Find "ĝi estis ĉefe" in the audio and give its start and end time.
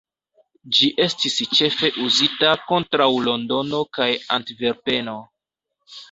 0.75-1.89